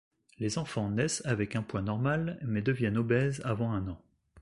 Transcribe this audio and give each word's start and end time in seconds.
Les 0.39 0.57
enfants 0.57 0.89
naissent 0.89 1.21
avec 1.27 1.55
un 1.55 1.61
poids 1.61 1.83
normal 1.83 2.39
mais 2.41 2.63
deviennent 2.63 2.97
obèses 2.97 3.39
avant 3.45 3.71
un 3.71 3.87
an. 3.87 4.01